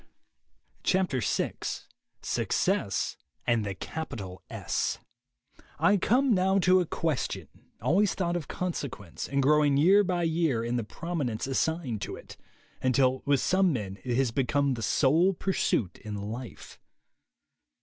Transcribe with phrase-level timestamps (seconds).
[0.83, 1.21] VI
[2.23, 4.97] SUCCESS AND THE CAPITAL S
[5.79, 7.47] Y COME now to a question,
[7.83, 12.35] always thought of" consequence, and growing year by year in the prominence assigned to it,
[12.81, 16.79] until with some men it has become the sole pursuit in life.